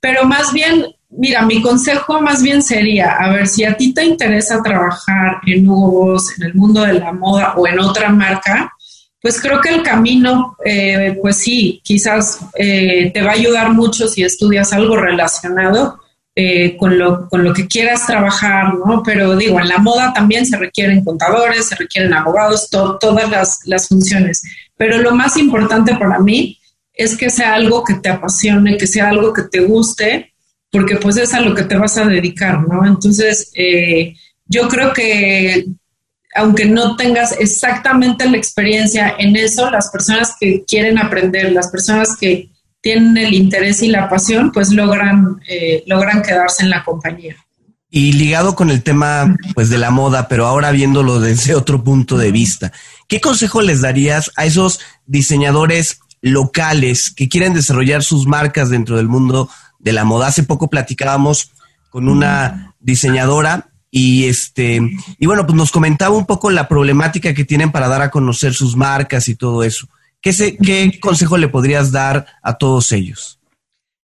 [0.00, 4.02] pero más bien, mira, mi consejo más bien sería, a ver, si a ti te
[4.02, 8.72] interesa trabajar en Hugo Boss, en el mundo de la moda o en otra marca,
[9.20, 14.08] pues creo que el camino, eh, pues sí, quizás eh, te va a ayudar mucho
[14.08, 15.98] si estudias algo relacionado
[16.34, 19.02] eh, con, lo, con lo que quieras trabajar, ¿no?
[19.02, 23.88] Pero digo, en la moda también se requieren contadores, se requieren abogados, todas las, las
[23.88, 24.42] funciones.
[24.76, 26.60] Pero lo más importante para mí
[26.92, 30.34] es que sea algo que te apasione, que sea algo que te guste,
[30.70, 32.86] porque pues es a lo que te vas a dedicar, ¿no?
[32.86, 33.50] Entonces,
[34.46, 35.66] yo creo que
[36.36, 42.16] aunque no tengas exactamente la experiencia en eso, las personas que quieren aprender, las personas
[42.16, 47.36] que tienen el interés y la pasión, pues logran, eh, logran quedarse en la compañía.
[47.90, 52.18] Y ligado con el tema pues de la moda, pero ahora viéndolo desde otro punto
[52.18, 52.72] de vista,
[53.08, 59.08] ¿qué consejo les darías a esos diseñadores locales que quieren desarrollar sus marcas dentro del
[59.08, 60.26] mundo de la moda?
[60.26, 61.52] Hace poco platicábamos
[61.90, 64.78] con una diseñadora y este,
[65.18, 68.52] y bueno, pues nos comentaba un poco la problemática que tienen para dar a conocer
[68.52, 69.88] sus marcas y todo eso.
[70.20, 73.40] ¿Qué, qué consejo le podrías dar a todos ellos?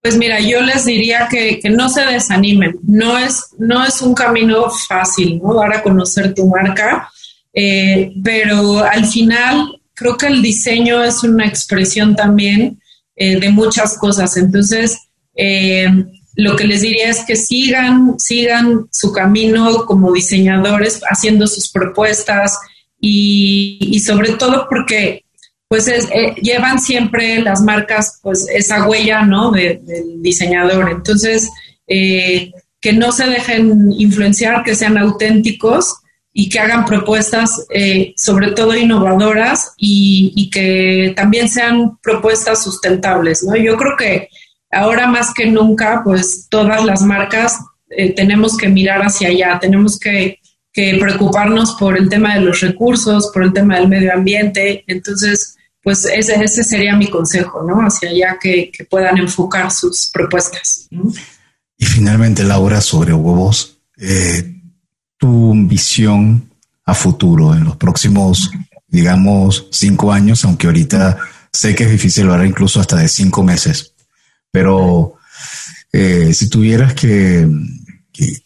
[0.01, 2.79] Pues mira, yo les diría que, no se desanimen.
[2.83, 5.53] No es, no es un camino fácil, ¿no?
[5.53, 7.11] Dar a conocer tu marca,
[7.53, 12.81] eh, pero al final creo que el diseño es una expresión también
[13.16, 14.35] eh, de muchas cosas.
[14.38, 14.99] Entonces,
[15.37, 15.88] eh,
[16.37, 22.59] lo que les diría es que sigan, sigan su camino como diseñadores, haciendo sus propuestas
[23.01, 25.25] y, sobre todo porque
[25.68, 29.51] pues eh, llevan siempre las marcas pues esa huella ¿no?
[29.51, 30.90] del diseñador.
[30.90, 31.51] Entonces,
[31.87, 35.94] eh, que no se dejen influenciar, que sean auténticos
[36.33, 43.42] y que hagan propuestas eh, sobre todo innovadoras y, y, que también sean propuestas sustentables.
[43.44, 43.57] ¿no?
[43.57, 44.29] Yo creo que
[44.74, 47.58] ahora más que nunca, pues todas las marcas
[47.90, 50.40] eh, tenemos que mirar hacia allá, tenemos que,
[50.72, 54.82] preocuparnos por el tema de los recursos, por el tema del medio ambiente.
[54.88, 57.76] Entonces, pues ese, ese sería mi consejo, ¿no?
[57.76, 60.88] Hacia allá que, puedan enfocar sus propuestas.
[61.78, 64.52] Y finalmente, Laura, sobre huevos, eh,
[65.16, 66.50] tu visión
[66.84, 68.50] a futuro en los próximos,
[68.88, 71.18] digamos, cinco años, aunque ahorita
[71.52, 73.93] sé que es difícil hablar incluso hasta de cinco meses.
[74.54, 75.14] Pero
[75.92, 77.44] eh, si tuvieras que,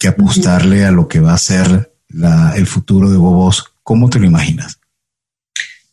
[0.08, 1.92] apostarle a lo que va a ser
[2.56, 4.78] el futuro de Bobos, ¿cómo te lo imaginas?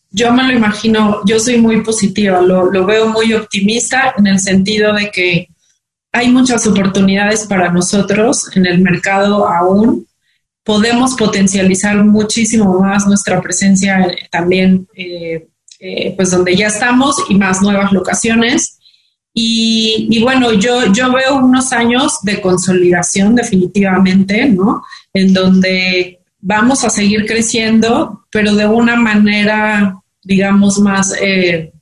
[0.09, 4.39] Yo me lo imagino, yo soy muy positiva, lo, lo veo muy optimista en el
[4.39, 5.49] sentido de que
[6.13, 10.07] hay muchas oportunidades para nosotros en el mercado aún.
[10.63, 15.45] Podemos potencializar muchísimo más nuestra presencia también, eh,
[15.81, 18.74] eh, pues donde ya estamos y más nuevas locaciones.
[19.37, 24.85] Y, bueno, yo, yo veo unos años de consolidación definitivamente, ¿no?
[25.13, 31.73] En donde vamos a seguir creciendo, pero de una manera, digamos, más, eh,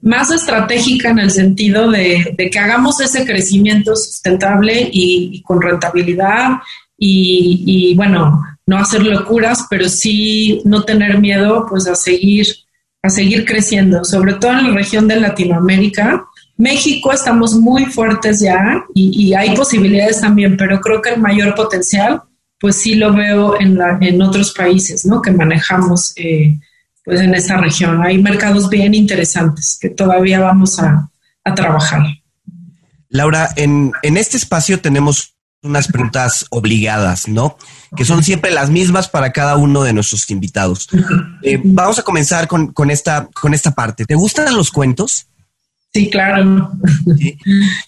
[0.00, 6.54] más estratégica en el sentido de, que hagamos ese crecimiento sustentable y, con rentabilidad
[6.98, 12.48] y, y, bueno, no hacer locuras, pero sí no tener miedo pues a seguir,
[13.04, 16.26] a seguir creciendo, sobre todo en la región de Latinoamérica
[16.56, 22.22] México estamos muy fuertes ya y, hay posibilidades también, pero creo que el mayor potencial,
[22.60, 25.20] pues sí lo veo en, la, en otros países, ¿no?
[25.20, 26.58] Que manejamos, eh,
[27.04, 28.02] pues en esta región.
[28.02, 31.10] Hay mercados bien interesantes que todavía vamos a,
[31.44, 32.02] a trabajar.
[33.08, 35.32] Laura, en, en este espacio tenemos
[35.62, 37.56] unas preguntas obligadas, ¿no?
[37.96, 40.88] Que son siempre las mismas para cada uno de nuestros invitados.
[41.42, 44.04] Eh, vamos a comenzar con, con, esta, con esta parte.
[44.04, 45.26] ¿Te gustan los cuentos?
[45.92, 46.72] Sí, claro.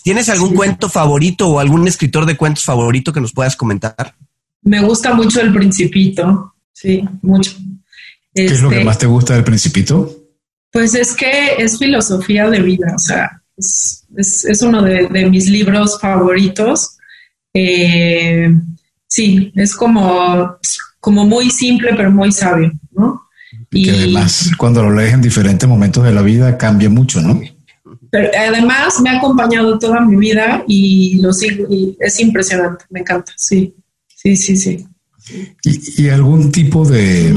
[0.03, 4.15] ¿Tienes algún cuento favorito o algún escritor de cuentos favorito que nos puedas comentar?
[4.63, 7.53] Me gusta mucho El Principito, sí, mucho.
[8.35, 10.11] ¿Qué es lo que este, más te gusta del Principito?
[10.71, 15.49] Pues es que es filosofía de vida, o sea, es, es, uno de, de, mis
[15.49, 16.97] libros favoritos
[17.55, 18.53] eh,
[19.07, 20.59] sí, es como,
[20.99, 23.29] como muy simple, pero muy sabio, ¿no?
[23.71, 27.41] Y, que además, cuando lo lees en diferentes momentos de la vida, cambia mucho, ¿no?
[28.15, 33.01] Pero además me ha acompañado toda mi vida y lo sigo, y es impresionante, me
[33.01, 33.75] encanta, sí,
[34.07, 34.87] sí, sí, sí.
[35.65, 37.37] Y, algún tipo de,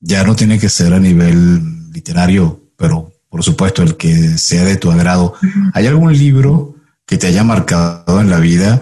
[0.00, 4.74] ya no tiene que ser a nivel literario, pero por supuesto el que sea de
[4.74, 5.34] tu agrado,
[5.72, 6.74] ¿hay algún libro
[7.06, 8.80] que te haya marcado en la vida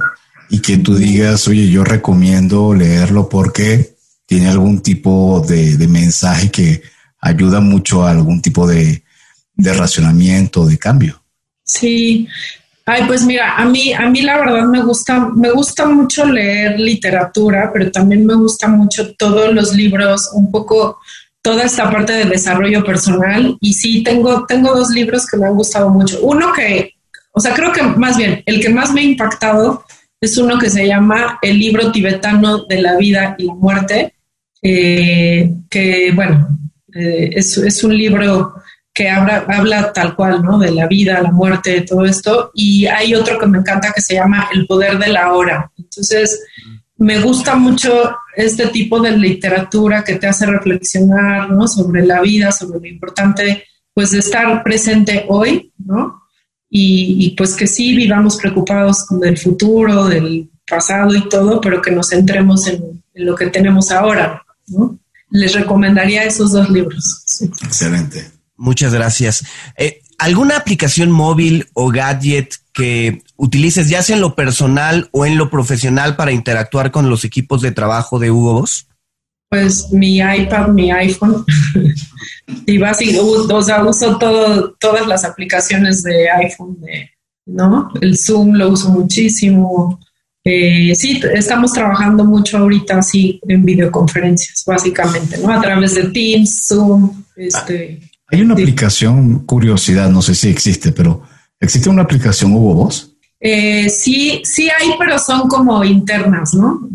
[0.49, 6.83] y que tú digas, oye, yo recomiendo leerlo porque tiene algún tipo de, mensaje que
[7.21, 9.05] ayuda mucho a algún tipo de,
[9.55, 11.26] de racionamiento, de cambio.
[11.67, 12.27] Sí,
[12.89, 16.79] Ay, pues mira, a mí, a mí la verdad me gusta, me gusta mucho leer
[16.79, 21.01] literatura, pero también me gusta mucho todos los libros, un poco
[21.43, 23.59] toda esta parte de desarrollo personal.
[23.61, 26.21] Y sí, tengo, tengo dos libros que me han gustado mucho.
[26.23, 26.93] Uno que,
[27.33, 29.85] o sea, creo que más bien, el que más me ha impactado
[30.21, 34.15] es uno que se llama El libro tibetano de la vida y la muerte,
[34.63, 36.57] eh, que bueno,
[36.95, 38.55] eh, es, un libro
[38.97, 40.59] que habla, tal cual, ¿no?
[40.59, 42.51] De la vida, la muerte, todo esto.
[42.55, 45.71] Y hay otro que me encanta que se llama El poder de la hora.
[45.77, 46.43] Entonces,
[46.97, 51.69] me gusta mucho este tipo de literatura que te hace reflexionar, ¿no?
[51.69, 56.23] Sobre la vida, sobre lo importante, pues, de estar presente hoy, ¿no?
[56.69, 62.11] y, pues que sí vivamos preocupados del futuro, del pasado y todo, pero que nos
[62.11, 64.45] centremos en, lo que tenemos ahora.
[65.31, 67.25] Les recomendaría esos dos libros.
[67.63, 68.36] Excelente.
[68.57, 69.45] Muchas gracias.
[69.77, 75.37] Eh, ¿Alguna aplicación móvil o gadget que utilices ya sea en lo personal o en
[75.37, 78.87] lo profesional para interactuar con los equipos de trabajo de Hugo Boss?
[79.49, 81.45] Pues mi iPad, mi iPhone.
[82.67, 86.79] y básicamente, o sea, uso todo, todas las aplicaciones de iPhone,
[87.47, 87.91] ¿no?
[88.01, 90.01] El Zoom lo uso muchísimo.
[90.43, 95.53] Eh, sí, estamos trabajando mucho ahorita así en videoconferencias, básicamente, ¿no?
[95.53, 98.01] A través de Teams, Zoom, este.
[98.29, 101.23] Hay una aplicación, curiosidad, no sé si existe, pero
[101.61, 103.17] ¿existe una aplicación Hugo Voz?
[103.39, 106.89] Eh, sí, sí hay, pero son como internas, ¿no?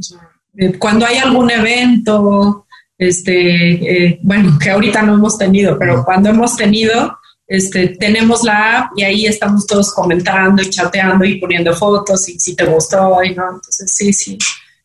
[0.57, 2.65] Eh, cuando hay algún evento,
[2.97, 7.17] este, eh, bueno, que ahorita no hemos tenido, pero cuando hemos tenido,
[7.47, 12.39] este, tenemos la app y ahí estamos todos comentando y chateando y poniendo fotos y
[12.39, 13.43] si te gustó y no.
[13.55, 14.37] Entonces, sí, sí,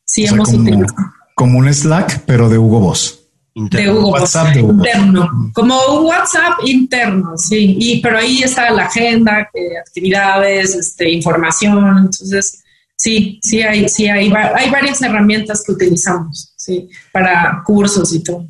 [0.04, 1.12] sí hemos como, utilizado.
[1.34, 3.25] Como un Slack, pero de Hugo Boss.
[3.58, 4.72] De Hugo WhatsApp de Hugo.
[4.72, 9.48] interno, como un WhatsApp interno, sí, y pero ahí está la agenda,
[9.80, 12.62] actividades, este, información, entonces
[12.94, 18.46] sí, sí hay, sí hay, hay varias herramientas que utilizamos, sí, para cursos y todo.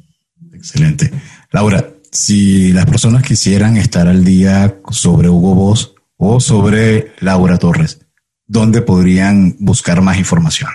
[0.52, 1.12] Excelente.
[1.52, 8.00] Laura, si las personas quisieran estar al día sobre Hugo Boss o sobre Laura Torres,
[8.44, 10.70] ¿dónde podrían buscar más información?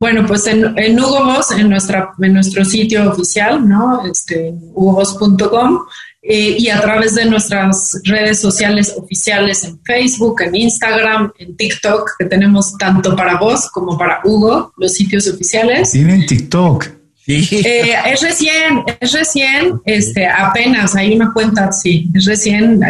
[0.00, 4.06] Bueno, pues en, en Hugo Boss, en, nuestra, en nuestro sitio oficial, ¿no?
[4.06, 5.86] Este, hugoboss.com
[6.22, 12.10] eh, y a través de nuestras redes sociales oficiales en Facebook, en Instagram, en TikTok,
[12.16, 15.90] que tenemos tanto para vos como para Hugo, los sitios oficiales.
[15.90, 16.86] Tienen TikTok.
[17.26, 22.80] Eh, es recién, es recién, este, apenas hay una cuenta, sí, es recién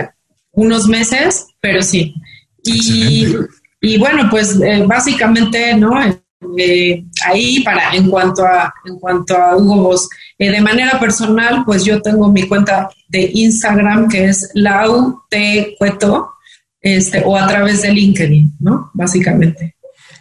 [0.53, 2.15] unos meses, pero sí.
[2.63, 3.35] Y,
[3.81, 5.91] y bueno, pues eh, básicamente, ¿no?
[6.57, 10.09] Eh, ahí para en cuanto a en cuanto a Hugo Boss.
[10.39, 15.75] Eh, de manera personal, pues yo tengo mi cuenta de Instagram que es Lau T
[15.79, 16.35] Cueto,
[16.81, 18.91] este, o a través de LinkedIn, ¿no?
[18.95, 19.77] Básicamente.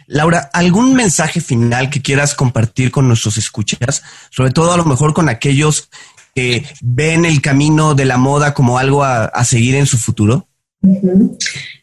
[0.06, 4.02] Laura, ¿algún mensaje final que quieras compartir con nuestros escuchas?
[4.30, 5.90] Sobre todo a lo mejor con aquellos
[6.34, 10.48] que ven el camino de la moda como algo a, seguir en su futuro.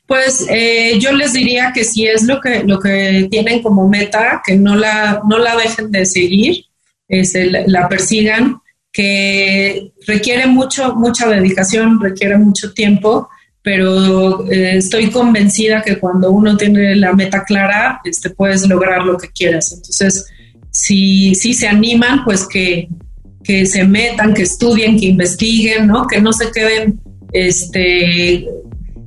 [0.07, 4.41] Pues eh, yo les diría que si es lo que, lo que tienen como meta,
[4.45, 6.65] que no la, no la dejen de seguir,
[7.07, 8.59] la persigan,
[8.91, 13.27] que requiere mucho, mucha dedicación, requiere mucho tiempo,
[13.61, 19.17] pero eh, estoy convencida que cuando uno tiene la meta clara, este, puedes lograr lo
[19.17, 19.71] que quieras.
[19.71, 20.27] Entonces,
[20.69, 22.87] si, si se animan, pues que,
[23.43, 26.05] que se metan, que estudien, que investiguen, ¿no?
[26.05, 27.01] Que no se queden,
[27.33, 28.47] este,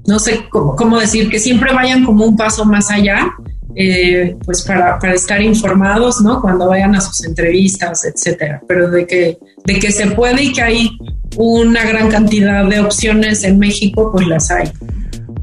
[0.09, 3.31] no sé cómo, decir, que siempre vayan como un paso más allá,
[3.77, 6.41] eh, pues para, para, estar informados, ¿no?
[6.41, 8.63] Cuando vayan a sus entrevistas, etcétera.
[8.67, 10.99] Pero de que, de que se puede y que hay
[11.37, 14.73] una gran cantidad de opciones en México, pues las hay.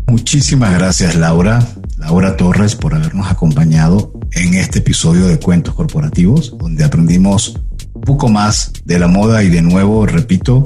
[0.07, 1.59] Muchísimas gracias, Laura.
[1.99, 7.61] Laura Torres, por habernos acompañado en este episodio de Cuentos Corporativos, donde aprendimos
[7.93, 10.63] un poco más de la moda y de nuevo, repito,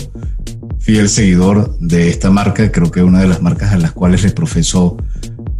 [0.80, 4.24] fiel seguidor de esta marca, creo que es una de las marcas a las cuales
[4.24, 4.98] le profeso,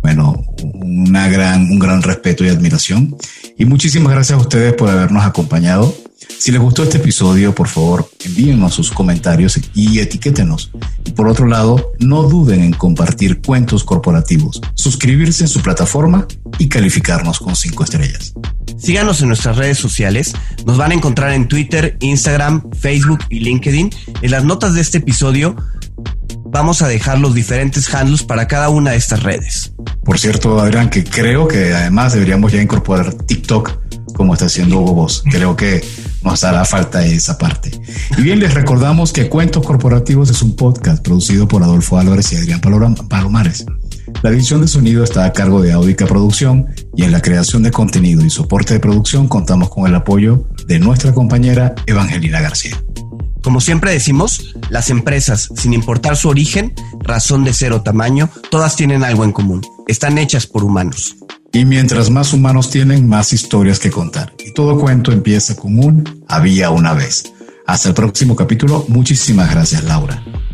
[0.02, 0.44] bueno,
[0.74, 3.16] una gran, un gran respeto y admiración.
[3.58, 5.94] Y muchísimas gracias a ustedes por habernos acompañado.
[6.38, 10.72] Si les gustó este episodio, por favor, envíennos sus comentarios y etiquétenos.
[11.04, 16.26] Y por otro lado, no duden en compartir cuentos corporativos, suscribirse en su plataforma
[16.58, 18.34] y calificarnos con cinco estrellas.
[18.80, 20.34] Síganos en nuestras redes sociales.
[20.66, 23.90] Nos van a encontrar en Twitter, Instagram, Facebook y LinkedIn.
[24.22, 25.56] En las notas de este episodio
[26.46, 29.74] vamos a dejar los diferentes handles para cada una de estas redes.
[30.04, 33.80] Por cierto, Adrián, que creo que además deberíamos ya incorporar TikTok
[34.14, 35.24] como está haciendo Hugo Boss.
[35.30, 35.82] Creo que
[36.24, 37.72] nos hará falta esa parte.
[38.18, 42.38] Y bien, les recordamos que Cuentos Corporativos es un podcast producido por Adolfo Álvarez y
[42.38, 43.66] Adrián Palomares.
[44.22, 47.72] La edición de sonido está a cargo de Audica Producción y en la creación de
[47.72, 52.82] contenido y soporte de producción contamos con el apoyo de nuestra compañera Evangelina García.
[53.42, 58.76] Como siempre decimos, las empresas, sin importar su origen, razón de ser o tamaño, todas
[58.76, 59.62] tienen algo en común.
[59.88, 61.16] Están hechas por humanos.
[61.54, 64.34] Y mientras más humanos tienen, más historias que contar.
[64.46, 67.32] Y todo cuento empieza con un había una vez.
[67.66, 68.86] Hasta el próximo capítulo.
[68.90, 70.22] Muchísimas gracias, Laura.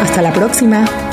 [0.00, 1.07] Hasta la próxima.